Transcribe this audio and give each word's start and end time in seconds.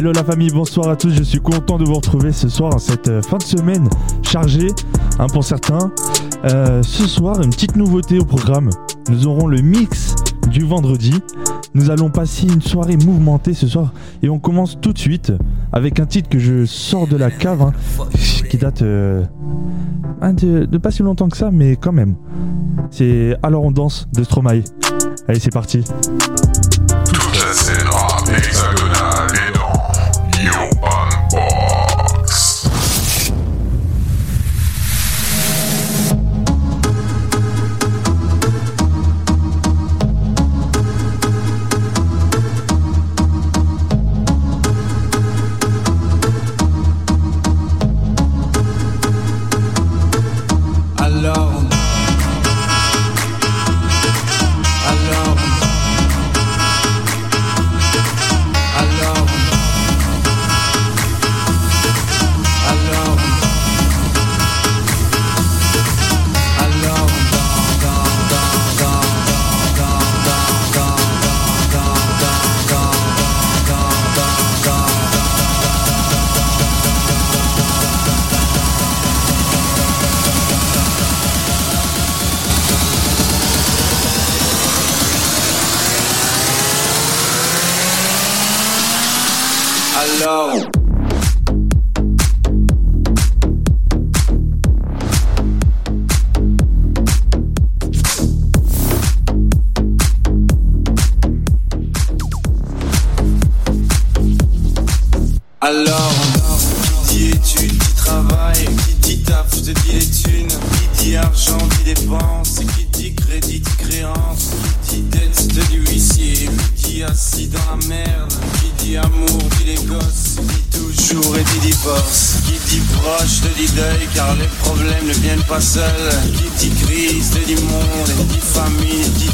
Hello 0.00 0.12
la 0.12 0.24
famille, 0.24 0.48
bonsoir 0.48 0.88
à 0.88 0.96
tous, 0.96 1.10
je 1.10 1.22
suis 1.22 1.40
content 1.40 1.76
de 1.76 1.84
vous 1.84 1.92
retrouver 1.92 2.32
ce 2.32 2.48
soir 2.48 2.74
en 2.74 2.78
cette 2.78 3.08
euh, 3.08 3.20
fin 3.20 3.36
de 3.36 3.42
semaine 3.42 3.86
chargée 4.22 4.68
hein, 5.18 5.26
pour 5.30 5.44
certains. 5.44 5.92
Euh, 6.46 6.82
ce 6.82 7.06
soir, 7.06 7.42
une 7.42 7.50
petite 7.50 7.76
nouveauté 7.76 8.18
au 8.18 8.24
programme, 8.24 8.70
nous 9.10 9.26
aurons 9.26 9.46
le 9.46 9.60
mix 9.60 10.14
du 10.50 10.64
vendredi. 10.64 11.12
Nous 11.74 11.90
allons 11.90 12.08
passer 12.08 12.46
une 12.46 12.62
soirée 12.62 12.96
mouvementée 12.96 13.52
ce 13.52 13.66
soir 13.66 13.92
et 14.22 14.30
on 14.30 14.38
commence 14.38 14.80
tout 14.80 14.94
de 14.94 14.98
suite 14.98 15.34
avec 15.70 16.00
un 16.00 16.06
titre 16.06 16.30
que 16.30 16.38
je 16.38 16.64
sors 16.64 17.06
de 17.06 17.18
la 17.18 17.30
cave 17.30 17.60
hein, 17.60 17.72
qui 18.48 18.56
date 18.56 18.80
euh, 18.80 19.22
hein, 20.22 20.32
de, 20.32 20.64
de, 20.64 20.78
pas 20.78 20.92
si 20.92 21.02
longtemps 21.02 21.28
que 21.28 21.36
ça 21.36 21.50
mais 21.50 21.76
quand 21.76 21.92
même. 21.92 22.14
C'est 22.90 23.36
Alors 23.42 23.64
on 23.64 23.70
danse 23.70 24.08
de 24.14 24.24
Stromae. 24.24 24.62
Allez 25.28 25.40
c'est 25.40 25.52
parti. 25.52 25.84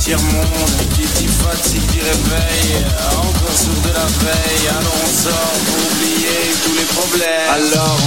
tiers-monde 0.07 0.71
qui 0.95 1.03
t'y 1.03 1.27
fatigue, 1.27 1.85
qui 1.91 1.99
réveille, 1.99 2.87
encore 3.19 3.57
sourd 3.59 3.83
de 3.83 3.93
la 3.93 4.07
veille. 4.23 4.69
Alors 4.69 4.95
on 5.03 5.11
sort 5.11 5.57
pour 5.67 5.79
oublier 5.91 6.55
tous 6.63 6.75
les 6.75 6.85
problèmes. 6.95 7.51
Alors 7.51 7.99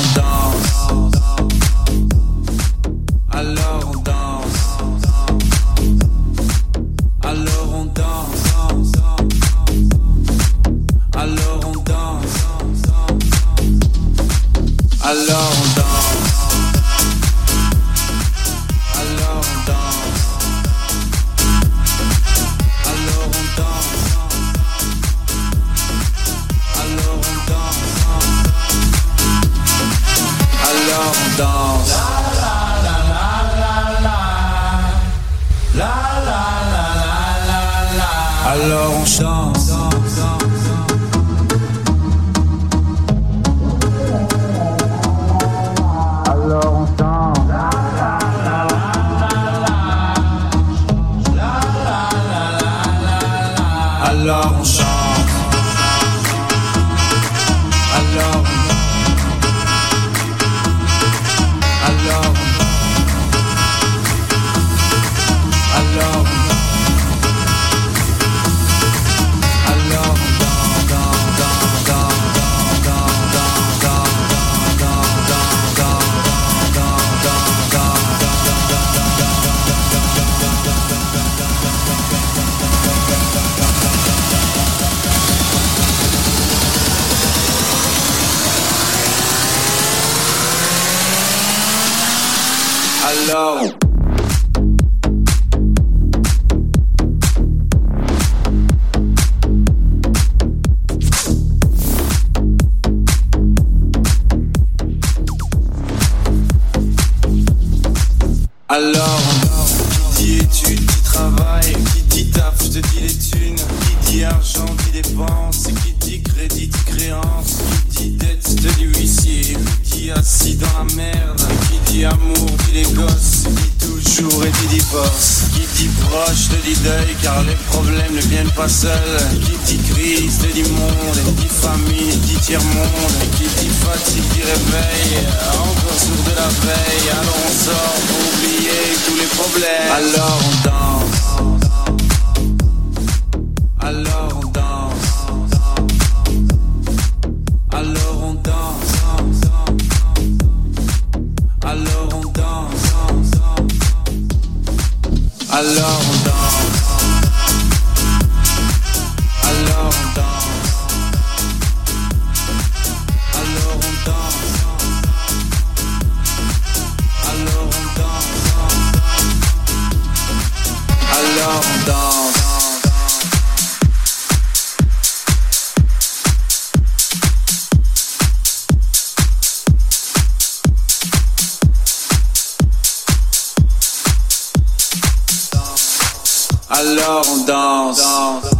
danse. 187.48 188.56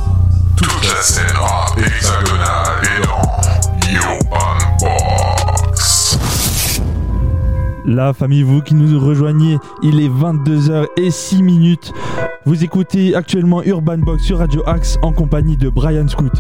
Toute 0.58 0.84
la 0.84 1.02
scène 1.02 1.38
rap 1.38 1.78
hexagonale 1.78 2.82
est 2.84 3.06
dans 3.06 3.22
Urban 3.94 4.58
Box. 4.82 6.20
La 7.86 8.14
famille, 8.14 8.44
vous 8.44 8.62
qui 8.62 8.76
nous 8.76 9.00
rejoignez, 9.00 9.58
il 9.84 10.02
est 10.02 10.10
22h06 10.10 11.42
minutes. 11.42 11.94
Vous 12.46 12.64
écoutez 12.64 13.16
actuellement 13.16 13.64
Urban 13.64 14.00
Box 14.00 14.24
sur 14.24 14.40
Radio 14.40 14.64
Axe 14.68 14.98
en 15.02 15.14
compagnie 15.14 15.56
de 15.56 15.70
Brian 15.70 16.08
Scoot. 16.08 16.34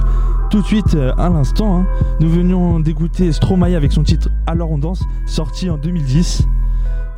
Tout 0.49 0.61
de 0.61 0.65
suite, 0.65 0.95
euh, 0.95 1.13
à 1.17 1.29
l'instant, 1.29 1.79
hein, 1.79 1.85
nous 2.19 2.29
venions 2.29 2.79
d'écouter 2.81 3.31
Stromae 3.31 3.75
avec 3.75 3.93
son 3.93 4.03
titre 4.03 4.29
Alors 4.47 4.71
on 4.71 4.79
danse, 4.79 5.03
sorti 5.25 5.69
en 5.69 5.77
2010. 5.77 6.45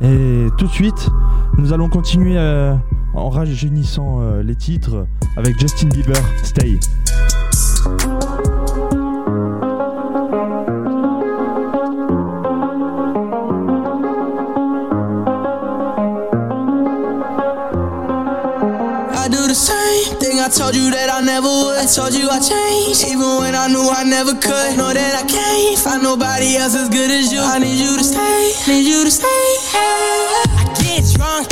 Et 0.02 0.46
tout 0.56 0.66
de 0.66 0.72
suite, 0.72 1.10
nous 1.58 1.72
allons 1.72 1.88
continuer 1.88 2.36
euh, 2.36 2.74
en 3.14 3.28
rajeunissant 3.30 4.20
euh, 4.20 4.42
les 4.42 4.54
titres 4.56 5.06
avec 5.36 5.58
Justin 5.60 5.88
Bieber, 5.88 6.16
Stay. 6.42 6.78
I 19.14 19.28
do 19.28 19.46
the 19.46 19.54
same 19.54 20.18
thing 20.18 20.40
I 20.40 20.48
told 20.48 20.74
you 20.74 20.90
that 20.90 21.08
I 21.12 21.20
never 21.22 21.46
would. 21.46 21.78
I 21.78 21.86
told 21.86 22.12
you 22.14 22.28
I 22.28 22.40
changed, 22.40 23.04
even 23.06 23.38
when 23.38 23.54
I 23.54 23.68
knew 23.68 23.86
I 23.88 24.02
never 24.04 24.34
could. 24.34 24.76
Know 24.76 24.92
that 24.92 25.14
I 25.14 25.24
can't 25.28 25.78
find 25.78 26.02
nobody 26.02 26.56
else 26.56 26.74
as 26.74 26.88
good 26.88 27.10
as 27.10 27.32
you. 27.32 27.40
I 27.40 27.58
need 27.58 27.78
you 27.78 27.96
to 27.96 28.04
stay, 28.04 28.52
need 28.66 28.86
you 28.88 29.04
to 29.04 29.10
stay. 29.10 29.28
I 30.58 30.64
get 30.82 31.04
drunk, 31.14 31.51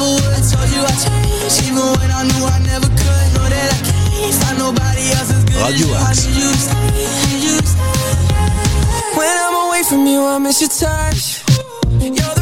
Never 0.00 0.12
would. 0.12 0.32
I 0.32 0.40
told 0.40 0.68
you 0.72 0.80
I 0.80 0.92
changed, 0.96 1.62
even 1.68 1.84
when 2.00 2.10
I 2.10 2.22
knew 2.24 2.44
I 2.44 2.58
never 2.64 2.88
could. 2.88 3.26
Know 3.36 3.46
that 3.48 3.68
I 3.72 3.78
can't 3.84 4.34
find 4.34 4.58
nobody 4.58 5.04
else 5.12 5.30
as 5.30 5.44
good 5.44 5.60
Radio 5.60 5.70
as 5.70 5.80
you. 5.80 5.94
I 5.94 6.10
Axe. 6.10 6.26
need 6.26 6.36
you 6.36 6.52
stay, 6.54 7.36
you 7.44 7.56
stay. 7.64 9.16
When 9.16 9.36
I'm 9.44 9.56
away 9.68 9.82
from 9.82 10.06
you, 10.06 10.24
I 10.24 10.38
miss 10.38 10.60
your 10.60 10.70
touch. 10.70 11.44
You're 12.00 12.39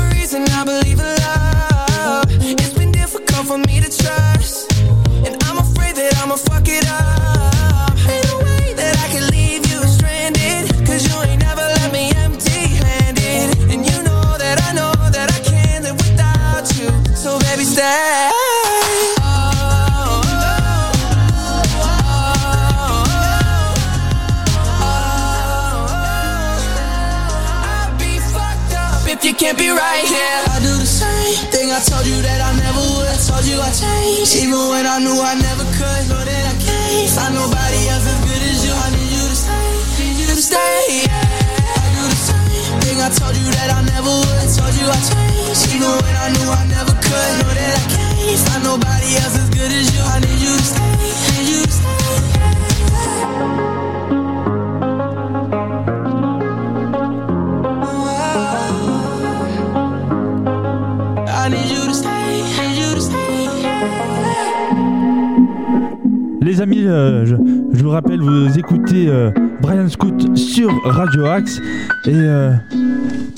Radio 70.91 71.27
Axe. 71.27 71.61
Et 72.07 72.15
euh, 72.15 72.53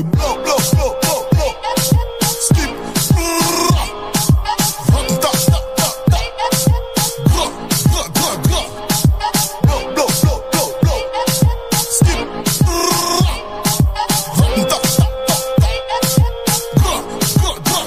Blo. 0.03 1.47
Skip. 2.45 2.71
Brrr. 3.15 3.73
Ta, 5.21 5.31
ta, 5.49 5.59
ta, 5.75 5.87
ta. 6.11 6.19
Gra, 7.25 7.45
gra, 8.13 8.31
gra, 8.45 8.61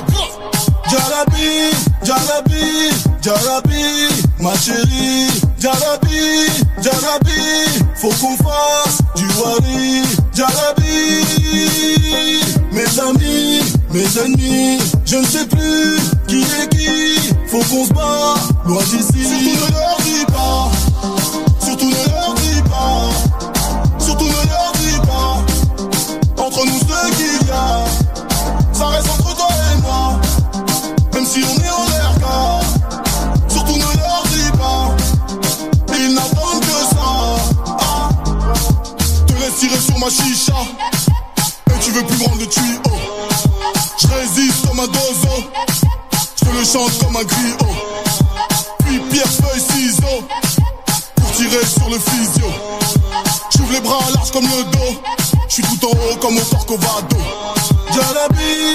gra. 0.08 0.24
Jarabi, 0.90 1.50
Jarabi, 2.02 2.66
Jarabi, 3.22 3.84
ma 4.40 4.52
Jarabi, 5.58 6.20
Jarabi, 6.80 7.40
faut 7.94 8.14
qu'on 8.20 8.36
fasse 8.36 8.98
Jarabi, 9.16 10.67
je 15.06 15.16
ne 15.16 15.24
sais 15.24 15.46
plus 15.46 15.98
qui 16.26 16.42
est 16.42 16.68
qui, 16.70 17.34
faut 17.46 17.58
qu'on 17.58 17.84
se 17.84 17.92
bat, 17.92 18.34
loin 18.66 18.82
d'ici. 18.82 19.58
Corcovado. 56.68 57.16
Jalabi, 57.94 58.74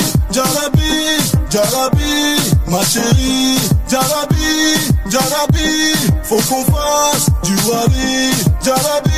Jalabi, 1.52 2.38
ma 2.68 2.84
chérie. 2.84 3.60
Jalabi, 3.88 4.80
Jalabi, 5.12 5.94
faut 6.24 6.42
qu'on 6.50 6.66
fasse 6.74 7.28
du 7.44 7.56
wali. 7.70 8.34
Jalabi, 8.66 9.14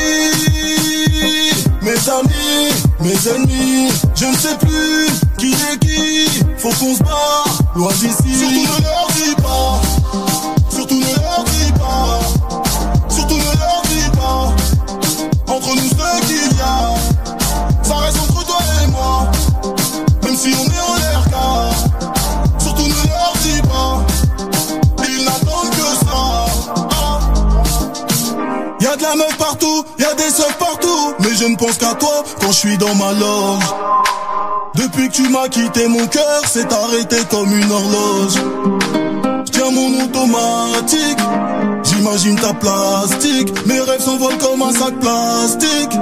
mes 1.82 2.10
amis, 2.10 2.74
mes 3.00 3.28
ennemis, 3.30 3.94
je 4.14 4.26
ne 4.26 4.36
sais 4.36 4.58
plus 4.58 5.08
qui 5.38 5.54
est 5.54 5.80
qui. 5.80 6.44
Faut 6.58 6.70
qu'on 6.72 6.96
se 6.96 7.04
bat, 7.04 7.46
loin 7.76 7.94
d'ici. 7.94 8.36
Surtout 8.38 8.60
ne 8.60 8.84
leur 8.84 9.08
dis 9.16 9.36
pas, 9.42 9.82
la 29.16 29.26
meuf 29.26 29.38
partout, 29.38 29.86
y'a 30.00 30.14
des 30.16 30.30
seufs 30.30 30.58
partout. 30.58 31.14
Mais 31.20 31.34
je 31.36 31.46
ne 31.46 31.56
pense 31.56 31.78
qu'à 31.78 31.94
toi 31.96 32.24
quand 32.42 32.48
je 32.48 32.58
suis 32.58 32.78
dans 32.78 32.94
ma 32.96 33.12
loge. 33.14 33.64
Depuis 34.76 35.10
que 35.10 35.14
tu 35.14 35.30
m'as 35.30 35.48
quitté, 35.48 35.88
mon 35.88 36.06
cœur 36.08 36.42
s'est 36.46 36.68
arrêté 36.72 37.18
comme 37.30 37.56
une 37.56 37.72
horloge. 37.72 38.36
Tiens 39.52 39.72
mon 39.72 40.04
automatique, 40.04 41.20
j'imagine 41.84 42.36
ta 42.36 42.54
plastique. 42.54 43.54
Mes 43.66 43.80
rêves 43.80 44.02
s'envolent 44.02 44.38
comme 44.38 44.62
un 44.62 44.74
sac 44.74 45.00
plastique. 45.00 45.94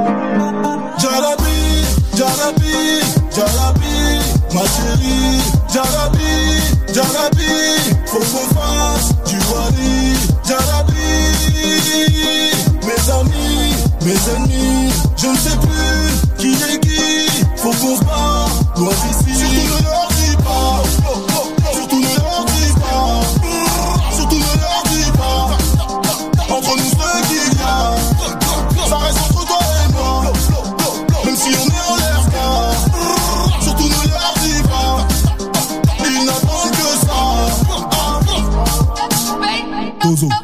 Jalabi, 1.00 1.86
Jalabi, 2.16 3.02
Jalabi, 3.36 4.20
ma 4.54 4.62
chérie. 4.62 5.42
Jalabi, 5.72 6.94
Jalabi, 6.94 7.52
faut 8.06 8.20
qu'on 8.20 8.56
fasse 8.56 9.10
du 9.26 9.38
wali. 9.38 10.03
Mes 14.06 14.20
ennemis, 14.36 14.92
je 15.18 15.28
ne 15.28 15.36
sais 15.38 15.58
plus 15.58 16.12
qui 16.38 16.52
est 16.54 16.80
qui. 16.80 17.30
Faut 17.58 17.70
qu'on 17.70 17.96
se 17.96 18.04
bat, 18.04 18.48
loin 18.78 18.90
d'ici. 18.90 19.34
Surtout 19.40 19.60
ne 19.64 19.84
leur 19.84 20.08
dis 20.10 20.36
pas, 20.44 20.84
surtout 21.74 22.00
ne 22.00 22.04
leur 22.04 22.46
dis 22.46 22.74
pas, 22.82 23.22
surtout 24.16 24.36
ne 24.36 24.54
leur 24.62 24.84
dis 24.90 25.12
pas. 25.18 25.42
Entre 26.54 26.74
nous 26.78 26.90
ce 26.90 27.06
qu'il 27.28 27.54
y 27.58 27.62
a, 27.62 27.66
ça 28.90 28.98
reste 28.98 29.20
entre 29.20 29.46
toi 29.46 29.60
et 29.62 29.92
moi. 29.94 30.14
Même 31.26 31.36
si 31.38 31.50
on 31.50 31.68
est 31.68 31.86
en 31.90 31.96
l'air 31.96 32.22
surtout 33.62 33.88
ne 33.88 34.10
leur 34.10 34.34
dis 34.42 34.62
pas. 34.64 35.08
Ils 36.06 36.26
n'attendent 36.26 36.72
que 36.72 36.90
ça. 37.06 37.20
Dozo. 40.02 40.43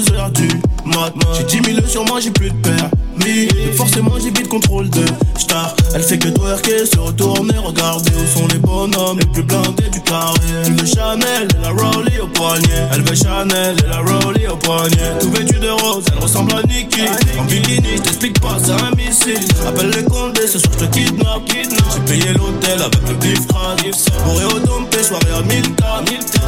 Le 0.00 0.06
club 0.06 0.20
avant 0.20 0.30
2h 0.30 0.32
du 0.32 0.48
mat. 0.86 1.14
J'ai 1.36 1.60
10 1.60 1.74
000 1.74 1.86
sur 1.86 2.04
moi, 2.04 2.20
j'ai 2.20 2.30
plus 2.30 2.50
de 2.50 2.56
permis. 2.56 3.46
Donc 3.46 3.74
forcément, 3.76 4.12
j'ai 4.18 4.30
vite 4.30 4.48
contrôle 4.48 4.88
de 4.90 5.04
star. 5.38 5.74
Elle 5.94 6.02
fait 6.02 6.18
que 6.18 6.28
twerker, 6.28 6.86
se 6.86 6.98
retourner, 6.98 7.56
regarder 7.58 8.10
où 8.12 8.38
sont 8.38 8.46
les 8.48 8.58
bonhommes 8.58 9.18
les 9.18 9.26
plus 9.26 9.42
blindés 9.42 9.79
Elle 10.12 10.72
veut 10.72 10.86
Chanel 10.86 11.46
et 11.56 11.62
la 11.62 11.68
Rowley 11.70 12.18
au 12.20 12.26
poignet. 12.26 12.88
Elle 12.92 13.02
veut 13.02 13.14
Chanel 13.14 13.76
et 13.78 13.88
la 13.88 13.98
Rowley 13.98 14.48
au 14.48 14.56
poignet. 14.56 15.18
Tout 15.20 15.30
vêtu 15.30 15.58
de 15.60 15.68
rose, 15.68 16.04
elle 16.12 16.18
ressemble 16.18 16.52
à 16.52 16.62
Nikki. 16.62 17.02
En 17.38 17.44
bikini, 17.44 17.96
je 17.96 18.02
t'explique 18.02 18.40
pas, 18.40 18.56
c'est 18.60 18.72
un 18.72 18.90
missile. 18.96 19.38
Appelle 19.68 19.90
les 19.90 20.04
condés, 20.04 20.48
ce 20.48 20.58
soir 20.58 20.72
je 20.80 20.86
te 20.86 20.90
kidnappe. 20.90 21.42
J'ai 21.52 22.00
payé 22.12 22.32
l'hôtel 22.32 22.82
avec 22.82 23.08
le 23.08 23.14
bif 23.14 23.46
Bourré 23.46 24.44
au 24.46 24.58
dompé, 24.58 25.00
soirée 25.02 25.32
à 25.38 25.42
1000 25.42 25.62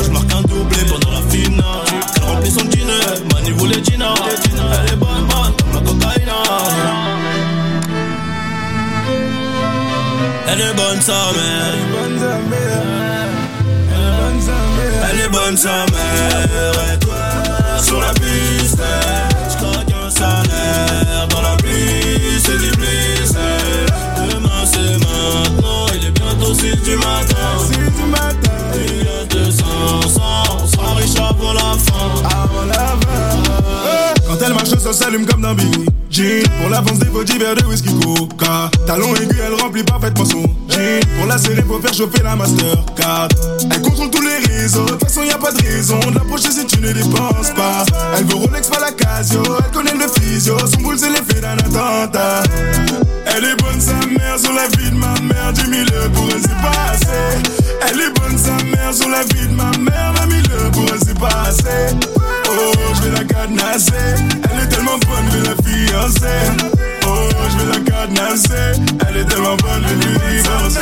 Je 0.02 0.10
marque 0.10 0.32
un 0.32 0.42
doublé 0.42 0.78
pendant 0.88 1.12
la 1.12 1.22
finale. 1.30 1.86
Elle 2.16 2.22
remplit 2.24 2.50
son 2.50 2.64
dîner, 2.64 2.92
Mani 3.32 3.50
voulait 3.52 3.82
Gina. 3.84 4.12
Elle 4.18 4.92
est 4.92 4.96
bonne, 4.96 5.26
bonne 5.28 5.54
comme 5.60 5.74
la 5.74 5.80
cocaïne. 5.80 6.32
Elle 10.48 10.60
est 10.60 10.74
bonne 10.74 11.00
sa 11.00 11.12
mère. 11.32 11.72
Bonne 15.32 15.56
sa 15.56 15.86
mère. 15.86 16.94
Et 16.94 16.98
toi, 16.98 17.16
sur 17.82 18.00
la 18.00 18.12
piste, 18.12 18.82
un 20.04 20.10
salaire. 20.10 21.26
Dans 21.28 21.40
la 21.40 21.56
du. 21.56 23.34
Demain, 24.30 24.64
c'est 24.64 24.98
maintenant. 24.98 25.86
Il 25.94 26.06
est 26.06 26.10
bientôt 26.10 26.52
6 26.52 26.76
du 26.82 26.96
matin. 26.96 27.31
Marche, 34.62 34.82
ça 34.82 34.92
s'allume 34.92 35.26
comme 35.26 35.46
Billy 35.56 35.86
Jean 36.10 36.42
Pour 36.60 36.70
l'avance 36.70 36.98
des 36.98 37.06
petits 37.06 37.38
verres 37.38 37.54
de 37.54 37.64
whisky 37.64 37.88
coca. 38.00 38.70
Talon 38.86 39.14
aigu, 39.14 39.36
elle 39.44 39.54
remplit 39.60 39.82
parfaitement 39.82 40.24
son 40.24 40.42
jean. 40.68 41.00
Pour 41.18 41.26
la 41.26 41.38
série, 41.38 41.62
faut 41.62 41.80
faire 41.80 41.94
chauffer 41.94 42.22
la 42.22 42.36
Mastercard. 42.36 43.28
Elle 43.70 43.82
contrôle 43.82 44.10
tous 44.10 44.22
les 44.22 44.52
réseaux, 44.52 44.84
de 44.84 44.90
toute 44.90 45.04
façon 45.04 45.22
y 45.22 45.30
a 45.30 45.38
pas 45.38 45.52
de 45.52 45.62
raison 45.62 45.98
De 45.98 46.38
si 46.38 46.66
tu 46.66 46.80
ne 46.80 46.92
dépenses 46.92 47.50
pas. 47.56 47.84
Elle 48.16 48.24
veut 48.26 48.34
Rolex, 48.34 48.68
pas 48.68 48.80
la 48.80 48.92
Casio 48.92 49.42
Elle 49.42 49.70
connaît 49.72 49.94
le 49.94 50.08
physio, 50.20 50.56
son 50.58 50.82
boule 50.82 50.98
c'est 50.98 51.10
l'effet 51.10 51.40
d'un 51.40 51.52
attentat. 51.52 52.42
Elle 53.26 53.44
est 53.44 53.62
bonne 53.62 53.80
sa 53.80 53.94
mère 54.06 54.38
sur 54.38 54.52
la 54.52 54.68
vie 54.76 54.90
de 54.90 54.96
ma 54.96 55.14
mère. 55.22 55.52
10 55.52 55.62
000 55.62 55.84
pour 56.12 56.28
elle 56.30 56.42
c'est 56.42 56.48
pas 56.48 56.92
assez. 56.92 57.42
Elle 57.88 58.00
est 58.00 58.20
bonne 58.20 58.36
sa 58.36 58.62
mère 58.64 58.92
sur 58.92 59.08
la 59.08 59.22
vie 59.22 59.48
de 59.48 59.54
ma 59.54 59.70
mère. 59.78 60.12
20 60.28 60.30
000 60.30 60.70
pour 60.72 60.84
elle 60.92 61.00
c'est 61.04 61.18
pas 61.18 61.44
assez 61.48 62.21
Oh, 62.54 62.72
je 62.94 63.02
vais 63.02 63.10
la 63.10 63.24
cadenasser. 63.24 63.92
Elle 64.50 64.64
est 64.64 64.68
tellement 64.68 64.98
bonne, 64.98 65.26
je 65.30 65.38
vais 65.38 65.48
la 65.48 65.56
fiancer. 65.62 66.42
Oh, 67.06 67.28
je 67.50 67.56
vais 67.58 67.72
la 67.72 67.90
cadenasser. 67.90 68.80
Elle 69.08 69.16
est 69.18 69.24
tellement 69.24 69.56
bonne, 69.56 69.82
je 69.82 69.94
vais 69.94 70.18
lui 70.18 70.42
divorcer. 70.42 70.80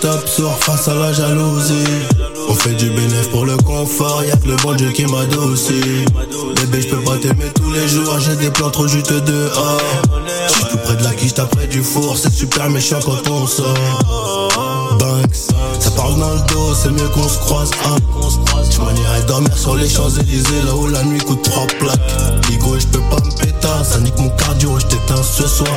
Top, 0.00 0.26
soir 0.28 0.58
face 0.58 0.88
à 0.88 0.94
la 0.94 1.12
jalousie. 1.12 1.84
On 2.48 2.54
fait 2.54 2.74
du 2.74 2.90
bénéfice 2.90 3.28
pour 3.28 3.44
le 3.44 3.56
confort, 3.56 4.22
y'a 4.24 4.36
que 4.36 4.48
le 4.48 4.56
bon 4.56 4.74
Dieu 4.74 4.90
qui 4.92 5.04
m'adoucit. 5.06 6.04
Bébé, 6.56 6.80
je 6.82 6.88
peux 6.88 7.02
pas 7.02 7.16
t'aimer 7.16 7.50
tous 7.54 7.70
les 7.72 7.86
jours, 7.88 8.18
j'ai 8.20 8.36
des 8.36 8.50
plans 8.50 8.70
trop 8.70 8.86
juste 8.86 9.12
dehors. 9.12 9.80
J'suis 10.48 10.64
tout 10.70 10.78
près 10.78 10.96
de 10.96 11.04
la 11.04 11.14
quiche, 11.14 11.34
près 11.34 11.66
du 11.66 11.82
four, 11.82 12.16
c'est 12.16 12.32
super 12.32 12.70
méchant 12.70 12.98
quand 13.04 13.28
on 13.30 13.46
sort. 13.46 14.96
Banks, 14.98 15.48
parle 15.96 16.18
dans 16.20 16.34
le 16.34 16.40
dos, 16.48 16.74
c'est 16.74 16.90
mieux 16.90 17.08
qu'on 17.08 17.28
se 17.28 17.38
croise. 17.38 17.70
Hein. 17.86 17.96
Tu 18.70 18.80
m'en 18.80 18.90
irais 18.90 19.22
dormir 19.26 19.56
sur 19.56 19.74
les 19.74 19.88
Champs-Élysées, 19.88 20.62
là 20.66 20.74
où 20.74 20.86
la 20.86 21.02
nuit 21.04 21.18
coûte 21.20 21.42
trois 21.42 21.66
plaques. 21.78 22.00
Ligo, 22.50 22.78
je 22.78 22.86
peux 22.86 23.00
pas 23.10 23.16
me 23.16 23.30
péter, 23.40 23.68
ça 23.84 23.98
nique 24.00 24.18
mon 24.18 24.28
cardio, 24.30 24.78
je 24.78 24.86
t'éteins 24.86 25.22
ce 25.22 25.46
soir. 25.46 25.76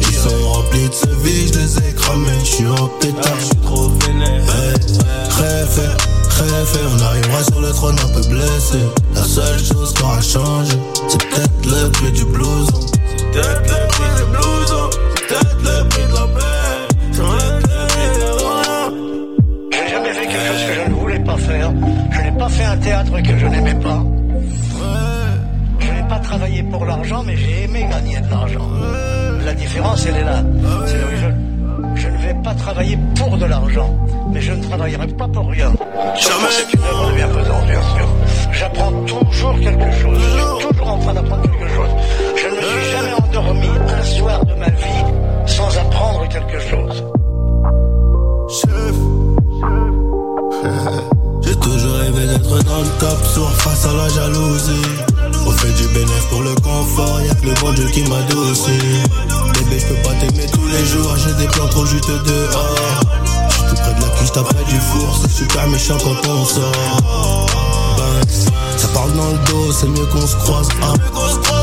Ils 0.00 0.14
sont 0.14 0.48
remplis 0.48 0.88
de 0.88 0.94
ce 0.94 1.10
vie, 1.22 1.48
je 1.48 1.58
les 1.58 1.78
ai 1.78 1.94
cramés, 1.94 2.30
je 2.40 2.50
suis 2.50 2.66
en 2.66 2.88
pétard. 3.00 3.36
trop 3.64 3.90
vénère. 4.06 4.42
Rêve, 5.38 5.96
rêve, 6.38 6.78
on 6.96 7.02
arrivera 7.02 7.44
sur 7.44 7.60
le 7.60 7.70
trône 7.70 7.96
un 7.98 8.08
peu 8.14 8.26
blessé. 8.28 8.78
La 9.14 9.22
seule 9.22 9.58
chose 9.58 9.92
qui 9.94 10.02
aura 10.02 10.20
changé, 10.20 10.78
c'est 11.08 11.18
peut-être 11.28 11.66
le 11.66 11.90
prix 11.90 12.12
du 12.12 12.24
blouson. 12.24 12.80
C'est 13.32 13.40
peut-être 13.40 13.62
le 13.68 13.88
prix 13.88 14.10
du 14.16 14.30
blouson, 14.30 14.90
c'est 15.16 15.26
peut-être 15.28 15.56
le 15.62 15.88
prix 15.88 16.06
de 16.08 16.14
la 16.14 16.26
faire. 21.60 21.72
Je 22.10 22.20
n'ai 22.22 22.32
pas 22.32 22.48
fait 22.48 22.64
un 22.64 22.76
théâtre 22.76 23.22
que 23.22 23.38
je 23.38 23.46
n'aimais 23.46 23.74
pas. 23.74 24.02
Je 25.78 25.90
n'ai 25.92 26.08
pas 26.08 26.18
travaillé 26.18 26.62
pour 26.64 26.84
l'argent, 26.84 27.22
mais 27.26 27.36
j'ai 27.36 27.64
aimé 27.64 27.86
gagner 27.90 28.20
de 28.20 28.30
l'argent. 28.30 28.68
La 29.44 29.54
différence, 29.54 30.06
elle 30.06 30.16
est 30.16 30.24
là. 30.24 30.42
C'est 30.86 30.98
je, 31.96 32.08
ne 32.08 32.16
vais 32.18 32.34
pas 32.42 32.54
travailler 32.54 32.98
pour 33.16 33.36
de 33.36 33.44
l'argent, 33.46 33.90
mais 34.32 34.40
je 34.40 34.52
ne 34.52 34.62
travaillerai 34.62 35.06
pas 35.08 35.28
pour 35.28 35.48
rien. 35.48 35.72
Quand 35.78 36.50
c'est 36.50 36.72
une 36.74 36.84
œuvre 36.84 37.10
de 37.10 37.14
bienfaisance, 37.16 37.66
bien 37.66 37.82
sûr. 37.82 38.08
J'apprends 38.52 38.92
toujours 39.06 39.60
quelque 39.60 39.90
chose. 39.92 40.18
Je 40.18 40.60
suis 40.60 40.68
toujours 40.68 40.88
en 40.88 40.98
train 40.98 41.14
d'apprendre 41.14 41.42
quelque 41.42 41.68
chose. 41.68 41.90
Je 42.36 42.46
ne 42.46 42.56
me 42.56 42.62
suis 42.62 42.92
jamais 42.92 43.14
endormi 43.14 43.68
un 43.98 44.02
soir 44.02 44.44
de 44.44 44.54
ma 44.54 44.68
vie 44.68 45.04
sans 45.46 45.78
apprendre 45.78 46.28
quelque 46.28 46.60
chose. 46.60 47.04
D'être 52.30 52.64
dans 52.64 52.80
le 52.80 52.88
top, 52.98 53.26
soir 53.26 53.52
face 53.52 53.84
à 53.86 53.92
la 53.92 54.08
jalousie. 54.08 54.88
On 55.46 55.50
fait 55.50 55.72
du 55.72 55.86
bénéfice 55.88 56.24
pour 56.30 56.42
le 56.42 56.54
confort, 56.56 57.20
y'a 57.20 57.34
que 57.34 57.46
le 57.46 57.54
bon 57.60 57.72
Dieu 57.72 57.86
qui 57.86 58.02
m'adoucit. 58.02 58.70
Bébé, 59.54 59.78
je 59.78 59.86
peux 59.86 60.02
pas 60.02 60.14
t'aimer 60.14 60.46
tous 60.52 60.66
les 60.66 60.84
jours, 60.86 61.14
j'ai 61.16 61.34
des 61.34 61.48
plans 61.50 61.68
trop 61.68 61.86
juste 61.86 62.08
dehors. 62.08 62.74
J'suis 63.50 63.62
tout 63.68 63.74
près 63.74 63.94
de 63.94 64.00
la 64.00 64.08
cuisse, 64.16 64.32
t'as 64.32 64.42
du 64.42 64.80
four, 64.80 65.18
c'est 65.22 65.30
super 65.30 65.66
méchant 65.68 65.98
quand 66.02 66.28
on 66.28 66.44
sort. 66.44 67.46
Ça 68.76 68.88
parle 68.88 69.12
dans 69.12 69.30
le 69.30 69.38
dos, 69.50 69.72
c'est 69.72 69.88
mieux 69.88 70.06
qu'on 70.06 70.26
se 70.26 70.36
croise. 70.36 70.68
Hein. 70.82 70.94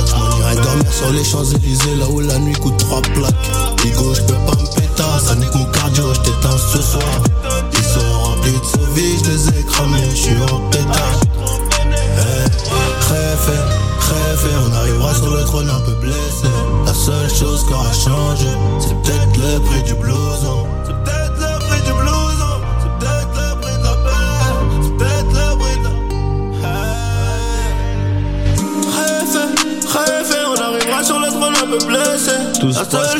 J'm'en 0.06 0.38
irais 0.40 0.56
dormir 0.56 0.92
sur 0.92 1.12
les 1.12 1.24
Champs-Élysées, 1.24 1.96
là 1.96 2.08
où 2.10 2.20
la 2.20 2.38
nuit 2.40 2.54
coûte 2.54 2.78
trois 2.78 3.02
plaques. 3.02 3.52
Ligo, 3.84 4.14
je 4.14 4.22
peux 4.22 4.34
pas 4.34 4.56
me 4.62 4.76
péter, 4.76 5.04
ça 5.26 5.36
nique 5.36 5.54
mon 5.56 5.66
cardio, 5.66 6.14
je 6.14 6.20
t'éteins 6.22 6.58
ce 6.58 6.82
soir. 6.82 7.04
Ils 7.74 7.84
sont 7.84 8.22
remplis 8.22 8.52
de 8.52 8.94
vie, 8.94 9.18
je 9.24 9.32
les 9.32 9.50
ai 9.50 9.64
cramés, 9.64 10.16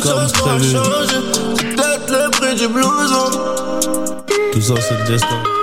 seule 0.02 0.28
chose 0.28 0.72
changé, 0.72 1.16
c'est 1.56 1.76
peut-être 1.76 2.10
le 2.10 2.30
prix 2.30 2.54
du 2.54 2.68
blouson. 2.68 3.30
Tout 4.52 4.60
ça, 4.60 4.74
c'est 4.80 4.98
le 4.98 5.04
destin. 5.04 5.57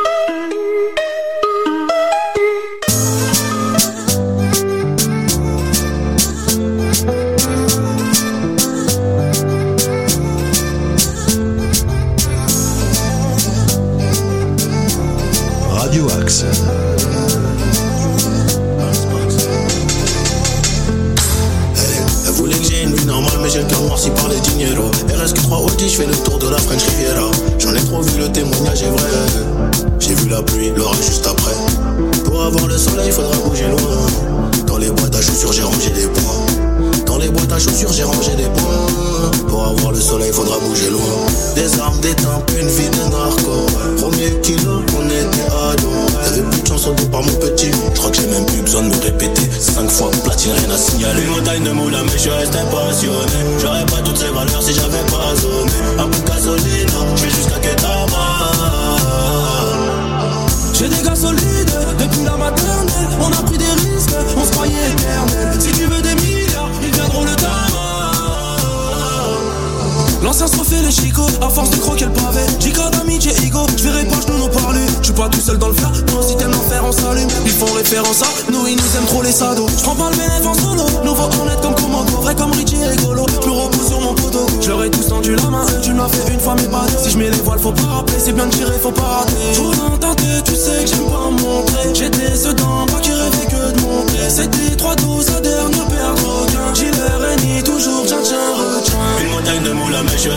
Nous, 77.95 78.67
ils 78.67 78.75
nous 78.75 78.97
aiment 78.97 79.05
trop 79.05 79.21
les 79.21 79.31
sados. 79.31 79.67
J'prends 79.77 79.95
pas 79.95 80.09
le 80.09 80.17
bénéfice 80.17 80.45
en 80.45 80.53
solo, 80.53 80.83
nouveau 81.05 81.29
honnête 81.41 81.61
comme 81.61 81.75
Commando, 81.75 82.17
vrai 82.17 82.35
comme 82.35 82.51
Richie 82.51 82.75
et 82.75 82.95
Golo. 82.97 83.25
J'me 83.41 83.51
repose 83.51 83.87
sur 83.87 84.01
mon 84.01 84.13
poteau, 84.13 84.45
j'leur 84.61 84.83
ai 84.83 84.91
tous 84.91 85.07
tendu 85.07 85.33
la 85.33 85.43
main. 85.43 85.65
Tu 85.81 85.93
me 85.93 85.99
l'as 85.99 86.09
fait 86.09 86.33
une 86.33 86.39
fois, 86.41 86.55
mais 86.57 86.67
pas. 86.67 86.85
Si 87.01 87.11
j'mets 87.11 87.29
les 87.29 87.37
voiles, 87.37 87.59
faut 87.59 87.71
pas 87.71 87.87
rappeler, 87.87 88.17
c'est 88.19 88.33
bien 88.33 88.47
de 88.47 88.51
tirer, 88.51 88.77
faut 88.81 88.91
pas 88.91 89.01
rater. 89.01 89.53
Faut 89.53 89.97
tenter, 89.97 90.41
tu 90.43 90.55
sais 90.55 90.83
que 90.83 90.89
j'aime 90.89 91.05
pas 91.05 91.29
montrer. 91.41 91.93
J'étais 91.93 92.35
ce 92.35 92.49
d'un 92.49 92.85
pas 92.85 92.99
qui 93.01 93.11
rêvait 93.11 93.45
que 93.47 93.75
de 93.77 93.81
monter. 93.81 94.29
C'était 94.29 94.75
trois 94.75 94.95
doses, 94.97 95.27
sa 95.27 95.39
dernière 95.39 95.85
de 95.87 96.25
requins. 96.27 96.73
Gilet 96.73 96.91
Rennie, 97.21 97.63
toujours, 97.63 98.03
tiens, 98.05 98.19
tiens, 98.21 98.35
retiens. 98.57 98.97
Une 99.21 99.31
montagne 99.31 99.63
de 99.63 99.71
moula, 99.71 100.03
mais 100.03 100.17
je 100.17 100.29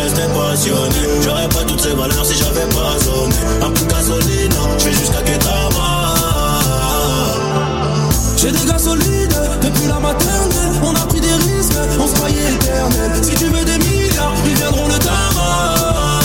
J'ai 8.40 8.53
des 8.53 8.64
gars 8.66 8.79
solides 8.79 9.35
depuis 9.61 9.88
la 9.88 9.98
maternelle. 9.98 10.81
On 10.85 10.94
a 10.94 11.01
pris 11.07 11.20
des 11.20 11.27
risques, 11.27 11.72
on 11.98 12.07
se 12.07 12.14
croyait 12.14 12.55
éternel. 12.55 13.11
Si 13.20 13.35
tu 13.35 13.46
veux 13.46 13.64
des 13.64 13.79
milliards, 13.79 14.33
ils 14.46 14.55
viendront 14.55 14.87
le 14.87 14.96
tarot. 14.98 16.20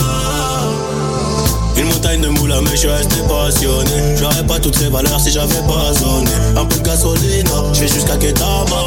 Une 1.76 1.86
montagne 1.86 2.22
de 2.22 2.28
moula, 2.28 2.62
mais 2.62 2.70
je 2.74 2.78
suis 2.78 2.88
resté 2.88 3.16
passionné. 3.28 4.16
J'aurais 4.16 4.46
pas 4.46 4.60
toutes 4.60 4.78
ces 4.78 4.90
valeurs 4.90 5.20
si 5.20 5.32
j'avais 5.32 5.62
pas 5.68 5.92
zoné. 5.94 6.30
Un 6.56 6.66
peu 6.66 6.78
de 6.78 6.84
gasoline, 6.84 7.50
je 7.74 7.80
vais 7.80 7.88
jusqu'à 7.88 8.16
Ketama. 8.16 8.86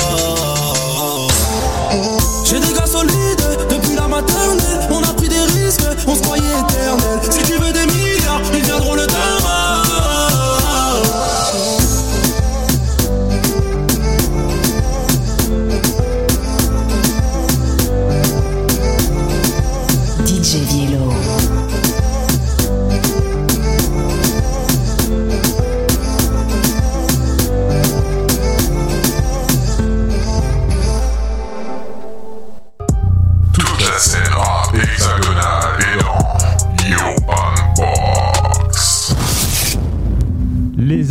J'ai 2.45 2.61
des 2.61 2.73
gars 2.73 2.87
solides 2.87 3.43
depuis 3.69 3.97
la 3.97 4.07
maternelle. 4.07 4.87
On 4.89 5.03
a 5.03 5.12
pris 5.15 5.29
des 5.29 5.41
risques, 5.41 5.83
on 6.07 6.15
se 6.15 6.23
croyait 6.23 6.45
éternel. 6.45 7.19
Si 7.29 7.43
tu 7.43 7.59
veux 7.59 7.73
des 7.73 7.86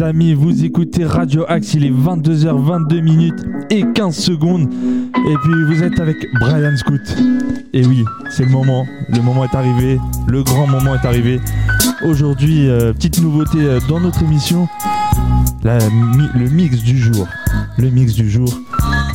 amis, 0.05 0.33
vous 0.33 0.63
écoutez 0.63 1.03
Radio 1.03 1.45
Axe, 1.47 1.73
il 1.73 1.83
est 1.83 1.91
22h22 1.91 3.01
minutes 3.01 3.45
et 3.71 3.83
15 3.93 4.15
secondes. 4.15 4.69
Et 4.71 5.35
puis 5.43 5.63
vous 5.65 5.83
êtes 5.83 5.99
avec 5.99 6.17
Brian 6.39 6.77
Scoot. 6.77 7.01
Et 7.73 7.85
oui, 7.85 8.05
c'est 8.29 8.45
le 8.45 8.51
moment, 8.51 8.85
le 9.09 9.21
moment 9.21 9.43
est 9.43 9.55
arrivé, 9.55 9.99
le 10.27 10.43
grand 10.43 10.67
moment 10.67 10.93
est 10.95 11.05
arrivé. 11.05 11.39
Aujourd'hui, 12.03 12.69
euh, 12.69 12.93
petite 12.93 13.21
nouveauté 13.21 13.57
euh, 13.59 13.79
dans 13.89 13.99
notre 13.99 14.21
émission, 14.21 14.67
le 15.63 16.49
mix 16.49 16.83
du 16.83 16.97
jour. 16.99 17.27
Le 17.77 17.89
mix 17.89 18.13
du 18.13 18.29
jour. 18.29 18.49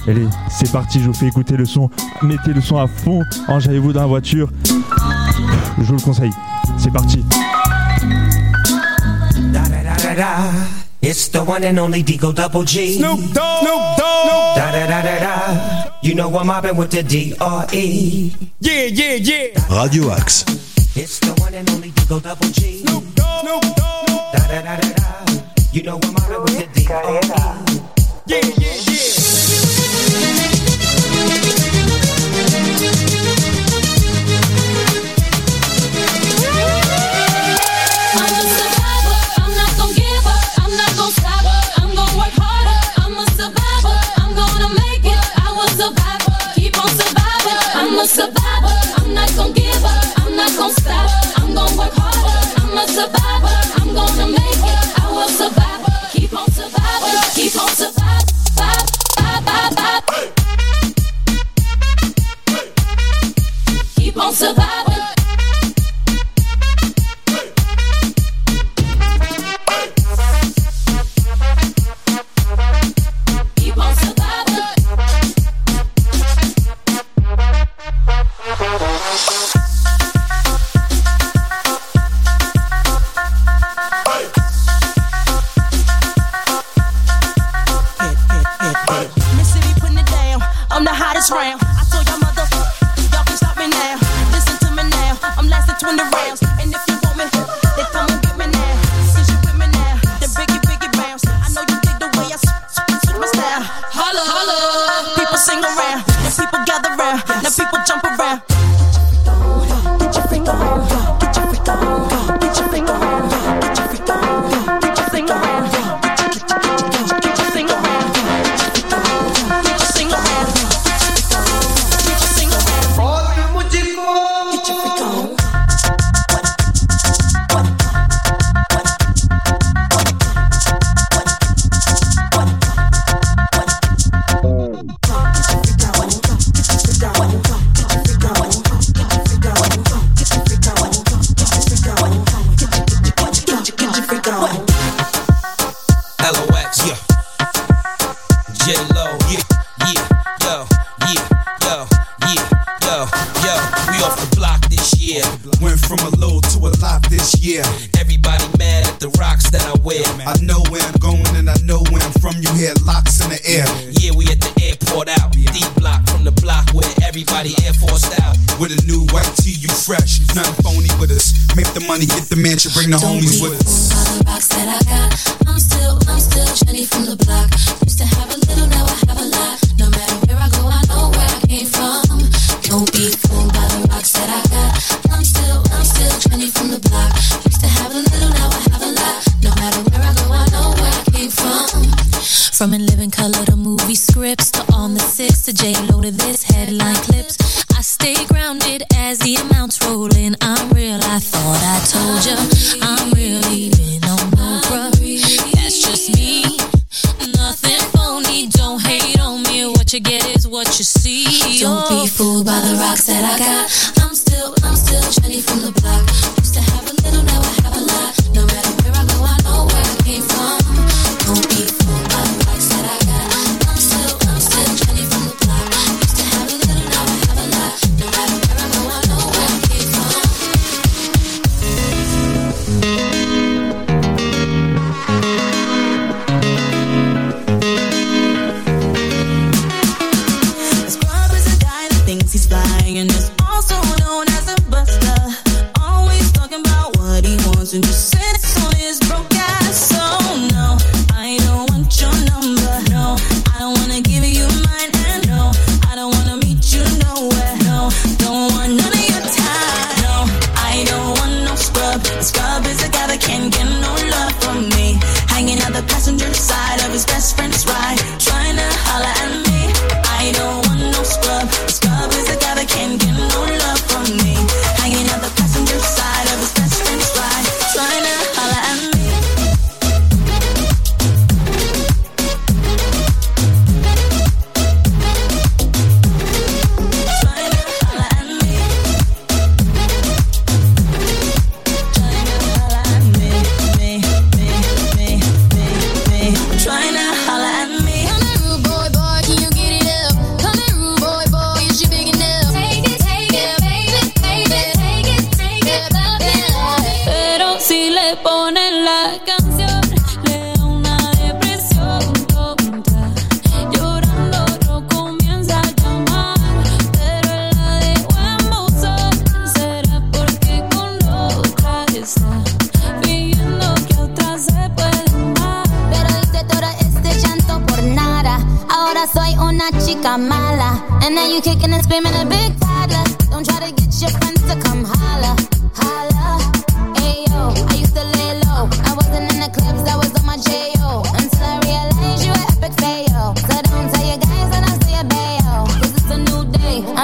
Allez, 0.09 0.27
c'est 0.51 0.73
parti, 0.73 1.01
je 1.01 1.07
vous 1.07 1.15
fais 1.15 1.29
écouter 1.29 1.57
le 1.57 1.67
son. 1.67 1.89
Mettez 2.23 2.53
le 2.53 2.61
son 2.61 2.79
à 2.79 2.89
fond, 2.89 3.23
enjaillez-vous 3.47 3.93
dans 3.93 4.01
la 4.01 4.07
voiture. 4.07 4.51
Je 5.79 5.85
vous 5.85 5.95
le 5.95 6.03
conseille. 6.03 6.33
C'est 6.79 6.93
parti. 6.93 7.25
da 10.15 10.51
da. 10.51 10.53
It's 11.03 11.29
the 11.29 11.43
one 11.45 11.65
and 11.65 11.79
only 11.79 12.03
Digo 12.03 12.35
Double 12.35 12.65
G. 12.65 12.99
Snoop 12.99 13.33
Dogg. 13.33 13.61
Snoop 13.61 13.83
Dogg. 13.97 14.57
Da 14.57 14.73
da 14.73 14.87
da 14.87 15.03
da 15.03 15.19
da. 15.19 15.91
You 16.03 16.15
know 16.15 16.35
I'm 16.37 16.47
mobbing 16.47 16.77
with 16.77 16.91
the 16.91 17.03
D 17.03 17.35
R 17.41 17.67
E. 17.73 18.35
Yeah 18.61 18.85
yeah 18.85 19.15
yeah. 19.15 19.83
Radio 19.83 20.11
X. 20.11 20.45
It's 20.97 21.19
the 21.21 21.35
one 21.41 21.55
and 21.55 21.69
only 21.71 21.91
Digo 21.91 22.23
Double 22.23 22.49
G. 22.49 22.85
Snoop 22.85 23.05
Dogg. 23.15 23.41
Snoop 23.41 23.63
Dogg. 23.77 24.07
Da 24.33 24.47
da 24.49 24.63
da 24.63 24.77
da 24.77 24.93
da. 24.93 25.43
You 25.73 25.83
know 25.85 25.99
I'm 26.03 26.13
mobbing 26.15 26.43
with 26.43 26.75
the 26.75 26.81
D 26.81 26.87
R 26.93 27.03
E. 27.11 27.81
Yeah 28.27 28.41
yeah. 28.59 28.90
survivor. 53.01 53.50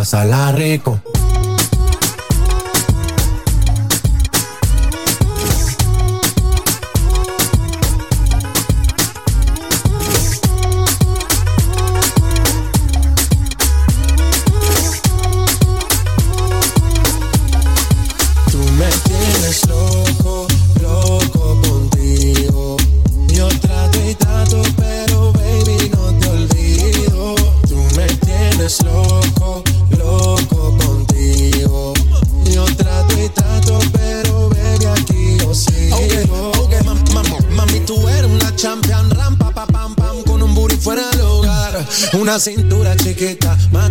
pasarla 0.00 0.50
rico. 0.52 1.09
una 42.30 42.38
cintura 42.38 42.96
chiquita, 42.96 43.58
más 43.72 43.89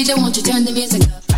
DJ, 0.00 0.16
won't 0.16 0.34
you 0.34 0.42
turn 0.42 0.64
the 0.64 0.72
music 0.72 1.02
up? 1.12 1.29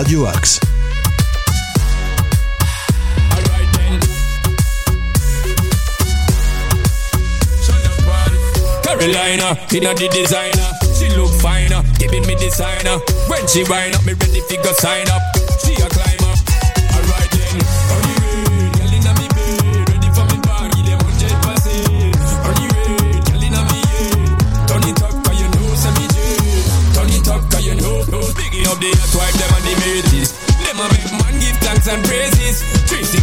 Radio 0.00 0.26
Axe. 0.26 0.58
Carolina, 8.82 9.58
inna 9.74 9.94
the 9.94 10.08
designer. 10.10 10.70
She 10.96 11.14
look 11.14 11.30
finer, 11.42 11.82
giving 11.98 12.26
me 12.26 12.34
designer. 12.36 12.96
When 13.28 13.46
she 13.46 13.62
wind 13.64 13.94
up, 13.94 14.06
me 14.06 14.14
ready 14.14 14.40
to 14.40 14.56
go 14.64 14.72
sign 14.72 15.06
up. 15.10 15.20
She 15.62 15.74
a 15.74 15.88
climb. 15.90 16.19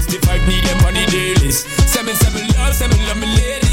Justify 0.08 0.38
need 0.48 0.64
them 0.64 0.86
on 0.86 0.94
the 0.94 1.06
daily. 1.08 1.52
Send 1.52 2.08
me, 2.08 2.14
send 2.14 2.34
me 2.34 2.48
love, 2.54 2.74
send 2.74 2.94
me 2.94 3.06
love, 3.08 3.18
me 3.18 3.28
lady. 3.28 3.67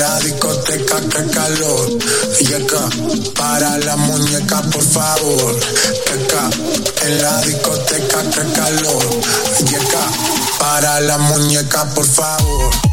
La 0.00 0.18
discoteca, 0.20 0.98
qué 1.12 1.26
calor. 1.26 1.98
Y 2.40 2.54
acá, 2.54 2.88
para 3.36 3.78
la 3.78 3.96
muñeca, 3.96 4.62
por 4.62 4.82
favor. 4.82 5.60
En 7.02 7.22
la 7.22 7.40
discoteca, 7.42 8.22
qué 8.30 8.52
calor. 8.52 9.20
Y 9.70 9.74
acá, 9.74 10.04
para 10.58 11.00
la 11.00 11.18
muñeca, 11.18 11.84
por 11.94 12.06
favor. 12.06 12.89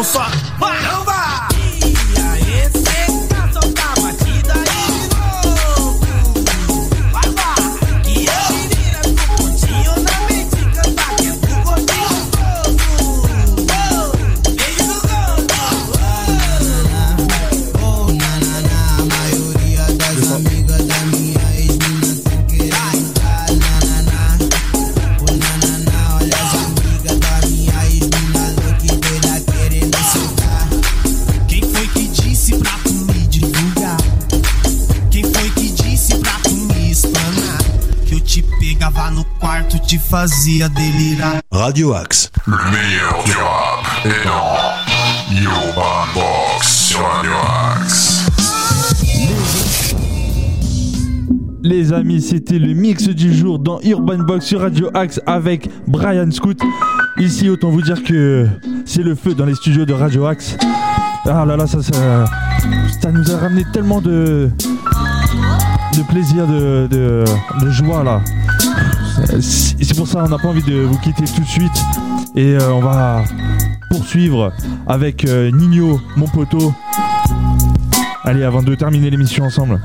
Don't 0.00 0.06
fuck 0.06 0.49
te 39.90 39.98
fazia 39.98 40.68
delirar. 40.68 41.40
Radio 41.50 41.92
Axe. 41.94 42.30
Le 42.46 42.54
meilleur 42.70 43.24
du 43.24 43.32
rap 43.32 44.04
est 44.04 44.24
dans 44.24 45.40
Urban 45.42 46.06
Box 46.14 46.68
sur 46.68 47.00
Radio 47.00 47.32
Axe. 47.74 48.26
Les 51.64 51.92
amis, 51.92 52.22
c'était 52.22 52.60
le 52.60 52.72
mix 52.72 53.08
du 53.08 53.34
jour 53.34 53.58
dans 53.58 53.80
Urban 53.82 54.18
Box 54.18 54.46
sur 54.46 54.60
Radio 54.60 54.90
Axe 54.94 55.20
avec 55.26 55.68
Brian 55.88 56.30
Scoot. 56.30 56.60
Ici, 57.18 57.48
autant 57.48 57.70
vous 57.70 57.82
dire 57.82 58.00
que 58.04 58.46
c'est 58.84 59.02
le 59.02 59.16
feu 59.16 59.34
dans 59.34 59.44
les 59.44 59.56
studios 59.56 59.86
de 59.86 59.92
Radio 59.92 60.26
Axe. 60.26 60.56
Ah 61.26 61.44
là 61.44 61.56
là, 61.56 61.66
ça, 61.66 61.82
ça, 61.82 62.26
ça 63.02 63.10
nous 63.10 63.28
a 63.28 63.38
ramené 63.38 63.64
tellement 63.72 64.00
de, 64.00 64.50
de 65.96 66.02
plaisir, 66.08 66.46
de, 66.46 66.86
de, 66.88 67.24
de 67.60 67.70
joie 67.70 68.04
là. 68.04 68.20
C'est 69.38 69.84
c'est 69.84 69.96
pour 69.96 70.08
ça 70.08 70.22
qu'on 70.22 70.28
n'a 70.28 70.38
pas 70.38 70.48
envie 70.48 70.62
de 70.62 70.80
vous 70.80 70.98
quitter 70.98 71.24
tout 71.24 71.40
de 71.40 71.46
suite. 71.46 71.84
Et 72.34 72.54
euh, 72.54 72.72
on 72.72 72.80
va 72.80 73.24
poursuivre 73.90 74.52
avec 74.86 75.24
euh, 75.24 75.50
Nino, 75.50 76.00
mon 76.16 76.26
poteau. 76.26 76.72
Allez, 78.24 78.44
avant 78.44 78.62
de 78.62 78.74
terminer 78.74 79.10
l'émission 79.10 79.44
ensemble. 79.44 79.80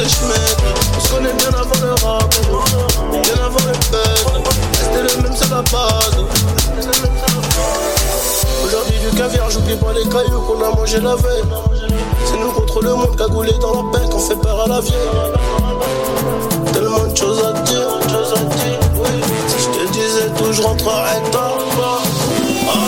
De 0.00 0.08
schmeck. 0.08 0.56
On 0.96 1.00
se 1.00 1.12
connaît 1.12 1.32
bien 1.34 1.48
avant 1.48 1.80
le 1.82 1.92
rap, 2.02 2.34
bien 3.22 3.44
avant 3.44 3.64
le 3.66 3.74
buzz. 3.90 4.24
Rester 4.78 5.02
le 5.02 5.22
même, 5.22 5.36
c'est 5.36 5.50
la 5.50 5.62
base. 5.62 6.16
Aujourd'hui 8.64 8.98
du 8.98 9.16
caviar, 9.16 9.50
j'oublie 9.50 9.76
pas 9.76 9.92
les 9.92 10.08
cailloux 10.08 10.40
qu'on 10.40 10.64
a 10.64 10.74
mangé 10.74 11.00
la 11.00 11.16
veille. 11.16 11.44
C'est 12.24 12.38
nous 12.38 12.50
contre 12.52 12.82
le 12.82 12.94
monde 12.94 13.16
cagoulé 13.16 13.52
dans 13.60 13.74
la 13.74 13.98
paix 13.98 14.06
qu'on 14.10 14.18
fait 14.18 14.36
peur 14.36 14.64
à 14.64 14.68
la 14.68 14.80
vieille. 14.80 14.94
Tellement 16.72 17.06
de 17.06 17.16
choses 17.16 17.44
à 17.44 17.52
dire, 17.60 18.00
choses 18.08 18.32
à 18.32 18.44
dire. 18.54 18.80
Si 19.48 19.56
je 19.58 19.78
te 19.78 19.92
disais 19.92 20.28
tout, 20.38 20.52
je 20.52 20.62
rentrerais 20.62 21.20
tard. 21.30 21.58
Ah 22.68 22.78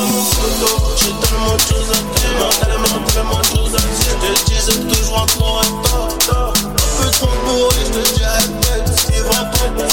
j'ai 0.96 1.12
tellement 1.26 1.54
de 1.54 1.60
choses 1.60 1.90
à 1.90 2.00
dire, 2.18 2.48
tellement, 2.60 3.06
tellement 3.12 3.38
de 3.38 3.44
choses 3.44 3.74
à 3.74 3.78
dire. 3.78 4.16
Je 4.22 4.28
te 4.28 4.50
disais 4.50 4.80
tout, 4.88 5.04
je 5.04 5.10
rentrerais 5.10 5.66
tard. 5.82 6.11
Un 7.74 7.80
peu 7.80 7.80
trop 7.80 7.80
beau 7.80 7.80
et 7.80 7.84
je 7.84 7.90
te 7.90 8.14
dirais 8.14 8.46
peut-être 8.60 8.92
ce 8.98 9.91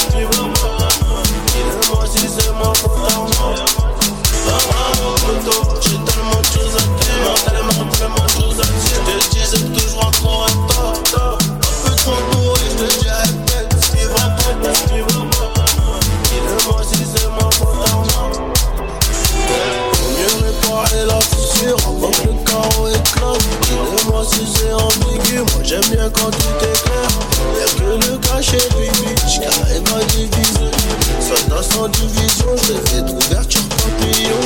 que 28.50 28.56
le 28.56 28.60
cachet, 28.60 28.68
baby, 28.70 29.14
j'arrive 29.26 29.94
à 29.94 30.04
diviser. 30.04 30.70
Soldat 31.20 31.62
sans 31.62 31.88
division, 31.88 32.56
je 32.56 32.90
fait 32.90 33.02
d'ouverture 33.02 33.62
papillon. 33.68 34.40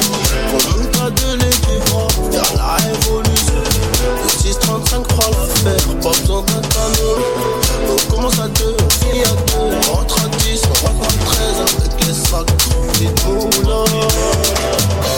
On 0.50 0.78
monte 0.78 0.90
pas 0.98 1.11
de 1.11 1.38
l'équipe, 1.38 1.86
vers 2.30 2.52
la 2.57 2.76
révolution. 2.76 3.62
Le 4.22 4.28
635 4.28 5.12
fera 5.12 5.30
l'affaire, 5.30 5.84
pas 6.02 6.11
besoin 6.20 6.42
d'un 6.42 6.62
canon. 6.68 7.14
On 7.90 8.14
commence 8.14 8.38
à 8.38 8.48
deux, 8.48 8.76
on 8.84 8.90
finit 8.90 9.24
à 9.24 9.26
deux. 9.28 9.76
On 9.88 9.96
rentre 9.96 10.16
à 10.24 10.28
10, 10.28 10.62
on 10.64 10.86
rentre 10.86 11.05
à 11.05 11.12
13 11.24 11.61
avec 11.61 12.07
les 12.07 12.14
sacs 12.14 12.55
de 13.00 13.07
moulins. 13.28 13.84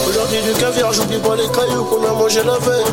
Aujourd'hui 0.07 0.41
du 0.41 0.53
caviar, 0.59 0.93
j'oublie 0.93 1.19
pas 1.19 1.35
les 1.35 1.47
cailloux 1.49 1.83
qu'on 1.85 2.05
a 2.05 2.13
mangé 2.13 2.41
la 2.43 2.57
veille. 2.59 2.85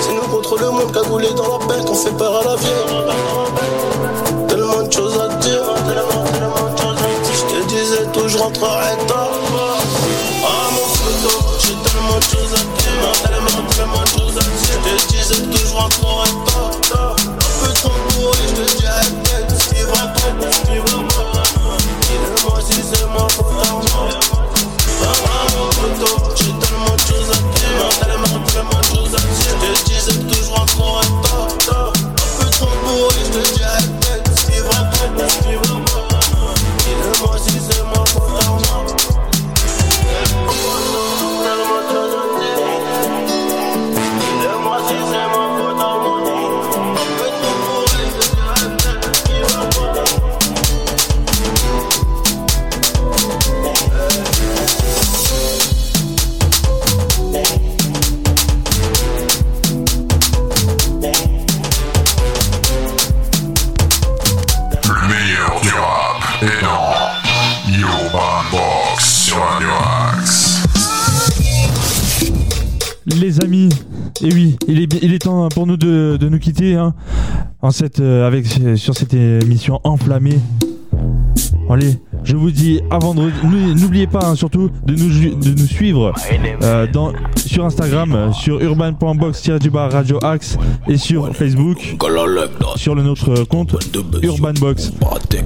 C'est 0.00 0.14
nous 0.14 0.28
contre 0.34 0.58
le 0.58 0.70
monde, 0.70 0.92
cagoulé 0.92 1.28
dans 1.34 1.58
la 1.58 1.66
bête, 1.66 1.86
on 1.88 1.94
fait 1.94 2.16
peur 2.16 2.40
à 2.40 2.44
la 2.44 2.56
vieille. 2.56 3.99
Ah 8.62 8.96
mon 10.72 10.86
j'ai 11.60 11.74
tellement 11.82 12.18
de 12.18 12.24
choses 12.24 12.52
à 12.52 12.56
dire, 12.58 13.12
tellement, 13.22 13.68
tellement 13.70 14.02
de 14.02 14.08
choses 14.08 14.36
à 14.36 14.40
dire. 14.40 14.98
Je 14.98 15.06
disais 15.16 15.42
tout, 15.46 15.66
je 15.66 15.74
rentrerai 15.74 16.29
en 77.70 77.72
cette, 77.72 78.00
euh, 78.00 78.26
avec, 78.26 78.46
sur 78.74 78.96
cette 78.96 79.14
émission 79.14 79.80
enflammée. 79.84 80.40
Allez, 81.70 82.00
je 82.24 82.34
vous 82.34 82.50
dis 82.50 82.80
à 82.90 82.98
vendredi. 82.98 83.32
N'ou- 83.44 83.74
N'oubliez 83.74 84.08
pas 84.08 84.26
hein, 84.26 84.34
surtout 84.34 84.70
de 84.84 84.92
nous, 84.96 85.36
de 85.40 85.50
nous 85.60 85.66
suivre 85.68 86.12
euh, 86.64 86.88
dans, 86.92 87.12
sur 87.36 87.64
Instagram, 87.64 88.12
euh, 88.12 88.32
sur 88.32 88.60
urban.box 88.60 89.48
Radio 89.92 90.18
Axe 90.24 90.58
et 90.88 90.96
sur 90.96 91.32
Facebook, 91.32 91.94
sur 92.74 92.96
le 92.96 93.04
notre 93.04 93.44
compte 93.44 93.76
Urbanbox. 94.24 94.90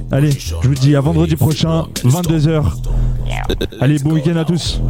Allez, 0.09 0.31
je 0.31 0.67
vous 0.67 0.73
dis 0.73 0.95
à 0.95 1.01
vendredi 1.01 1.35
prochain, 1.35 1.85
22h. 2.03 2.63
Allez, 3.81 3.99
bon 3.99 4.13
week-end 4.13 4.35
à 4.37 4.45
tous. 4.45 4.81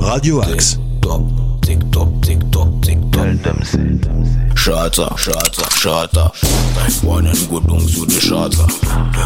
Radio 0.00 0.40
Axe. 0.42 0.80
tick 1.62 1.78
tock, 1.90 2.08
tick 2.22 2.38
tock, 2.50 2.68
tick 2.82 2.98
tock. 3.10 3.12
Tell 3.12 3.34
them 3.36 3.62
say, 3.62 3.78
them 3.78 4.24
say. 4.24 4.38
Shatter, 4.56 5.08
shatter, 5.16 5.70
shatter. 5.70 6.28
One 7.06 7.26
and 7.26 7.48
go 7.50 7.58
down 7.60 7.80
to 7.80 8.06
the 8.06 8.20
shatter. 8.20 8.66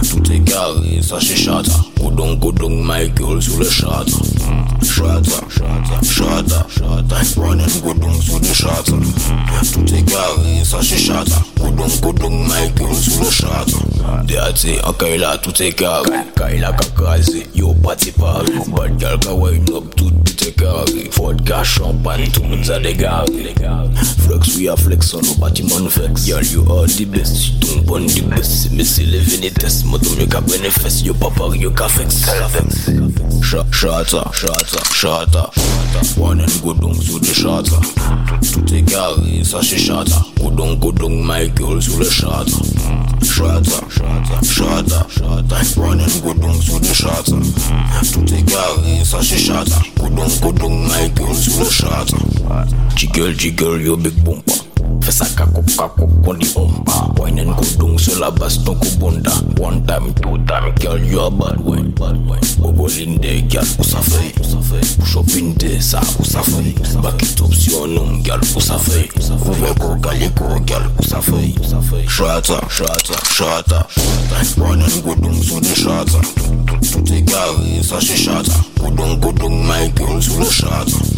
To 0.07 0.21
take 0.23 0.47
care, 0.47 1.03
ça 1.03 1.21
she 1.21 1.35
shatter. 1.37 1.73
Go 1.99 2.11
down, 2.11 2.39
go 2.39 2.53
down, 2.53 2.85
my 2.85 3.07
girl, 3.09 3.39
to 3.41 3.51
the 3.59 3.65
shatter. 3.65 4.23
Shatter, 4.85 5.51
shatter, 5.51 6.05
shatter, 6.05 6.69
shatter. 6.71 7.41
One 7.41 7.61
and 7.61 7.83
go 7.83 7.93
down 7.95 8.17
to 8.17 8.39
the 8.39 8.55
shatter. 8.55 8.97
To 8.97 9.85
take 9.85 10.07
care, 10.07 10.65
ça 10.65 10.81
she 10.83 10.97
shatter. 10.97 11.41
Go 11.59 11.71
down, 11.75 11.91
go 12.01 12.13
down, 12.13 12.49
my 12.49 12.73
girl, 12.77 12.95
to 12.95 13.11
the 13.21 13.31
shatter. 13.31 14.27
Dirty, 14.27 14.81
okay, 14.81 15.19
la, 15.19 15.37
to 15.37 15.53
take 15.53 15.77
care. 15.79 16.03
Kaila 16.37 16.73
kakazi, 16.79 17.47
yo 17.55 17.75
party 17.75 18.13
party. 18.13 18.53
Bad 18.73 19.01
girl, 19.01 19.19
go 19.19 19.37
wind 19.37 19.71
up 19.71 19.95
to 19.97 20.05
the 20.11 20.33
carré. 20.53 21.11
Vodka, 21.13 21.63
champagne, 21.65 22.29
tout 22.33 22.43
le 22.43 22.49
monde 22.57 22.71
a 22.71 22.79
dégaré. 22.79 23.27
Flex, 24.19 24.57
we 24.57 24.69
are 24.69 24.79
flex 24.79 25.15
on 25.15 25.21
nos 25.23 25.35
bâtiments 25.35 25.89
vex. 25.89 26.27
Girl, 26.27 26.45
you 26.45 26.65
are 26.71 26.87
the 26.87 27.05
best, 27.05 27.61
tu 27.61 27.67
tombes 27.67 27.85
bon 27.85 28.07
the 28.07 28.23
best. 28.23 28.71
Mais 28.73 28.85
c'est 28.85 29.05
les 29.05 29.19
vénétesses, 29.19 29.85
moi, 29.85 29.99
ton 29.99 30.11
mieux 30.19 30.27
qu'à 30.27 30.41
bénéfice. 30.41 31.03
Papa, 31.19 31.45
yo, 31.57 31.71
qu'à 31.71 31.87
vex. 31.87 32.27
Shata, 33.43 33.67
shata, 33.73 34.31
shata, 34.33 34.95
shata. 34.95 35.51
One 36.19 36.41
and 36.41 36.63
go 36.63 36.75
down 36.75 36.95
sous 37.01 37.19
le 37.19 37.27
shata. 37.27 37.81
Tout 38.53 38.75
est 38.75 38.83
carré, 38.83 39.43
ça 39.45 39.61
c'est 39.63 39.79
shata. 39.79 40.25
Go 40.41 40.51
down, 40.51 40.79
go 40.79 40.93
down, 40.93 41.23
Michael 41.23 41.81
sous 41.81 41.99
le 41.99 42.09
shata. 42.09 42.45
Shots 43.27 43.83
up, 43.83 43.91
shots 43.91 44.31
up, 44.31 44.45
shots 44.45 44.93
up, 44.95 45.21
up. 45.21 45.77
Running 45.77 46.07
good 46.07 46.37
dunks 46.39 46.73
with 46.73 46.83
the 46.83 46.95
shots 46.95 47.33
up. 47.33 47.43
To 47.43 48.25
take 48.25 48.47
care 48.47 49.01
is 49.01 49.13
a 49.13 49.23
shots. 49.23 49.79
Good 49.99 50.17
dunk, 50.17 50.41
good 50.41 50.57
dunk, 50.57 50.89
my 50.89 51.09
guns 51.15 51.47
with 51.47 51.59
the 51.59 51.71
shots 51.71 52.15
up. 52.15 52.97
Jiggle, 52.97 53.33
jiggle, 53.33 53.81
your 53.81 53.97
big 53.97 54.25
bumper. 54.25 54.66
Fesa 55.07 55.25
kakop 55.37 55.67
kakop 55.79 56.11
koni 56.25 56.47
omba 56.57 57.15
Winen 57.23 57.55
kudung 57.55 57.97
sela 57.97 58.31
baston 58.31 58.75
kubunda 58.75 59.31
One 59.61 59.87
time, 59.87 60.13
two 60.15 60.37
time, 60.47 60.75
girl 60.75 60.99
you 60.99 61.21
a 61.21 61.31
bad 61.31 61.61
one 61.61 61.93
Bobolinde 61.93 63.49
girl 63.49 63.63
usafey 63.79 64.35
Push 64.99 65.17
up 65.17 65.29
in 65.39 65.55
de 65.55 65.81
sa 65.81 66.01
usafey 66.19 66.75
Back 67.01 67.23
it 67.23 67.41
up 67.41 67.55
sionum 67.55 68.25
girl 68.25 68.41
usafey 68.59 69.07
Uveko 69.47 69.95
galiko 70.03 70.59
girl 70.67 70.91
usafey 70.99 71.55
Shata, 72.11 72.59
shata, 72.67 73.15
shata 73.31 73.87
Winen 74.59 74.91
kudung 75.07 75.39
sudi 75.41 75.71
shata 75.71 76.19
Tuti 76.83 77.23
gari 77.23 77.81
sa 77.85 78.01
she 78.01 78.17
shata 78.27 78.59
Kudung 78.83 79.21
kudung 79.21 79.69
my 79.69 79.87
girl 79.95 80.21
sulu 80.21 80.51
shata 80.51 81.16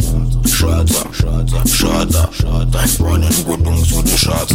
shots, 0.59 0.93
shots, 1.15 1.71
shots, 1.71 2.35
shots. 2.35 2.99
Running 2.99 3.29
good 3.47 3.61
dunks 3.63 3.95
with 3.95 4.07
the 4.11 4.17
shots. 4.17 4.53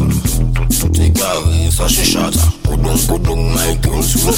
Tutti 0.78 1.08
gari 1.10 1.70
sa 1.72 1.86
she 1.88 2.04
shots. 2.04 2.44
Good 2.66 2.82
dunk, 2.82 3.08
good 3.08 3.22
dunk, 3.22 3.54
my 3.54 3.74
girls 3.80 4.14
with 4.14 4.26
the 4.26 4.36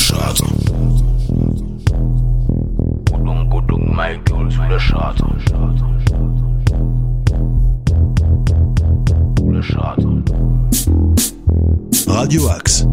dunk, 3.25 3.51
good 3.51 3.67
dunk, 3.67 3.85
my 3.95 4.17
girls 4.25 4.59
with 4.59 4.71
the 4.71 4.79
shots. 4.79 5.21
With 9.43 9.55
the 9.57 9.63
shots. 9.63 10.05
Radio 12.07 12.51
Axe 12.51 12.87